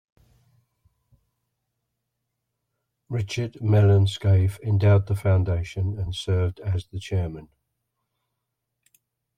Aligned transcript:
Richard 3.07 3.61
Mellon 3.61 4.07
Scaife 4.07 4.57
endowed 4.63 5.05
the 5.05 5.13
foundation 5.15 5.99
and 5.99 6.15
served 6.15 6.59
as 6.61 6.87
the 6.87 6.97
chairman. 6.99 7.49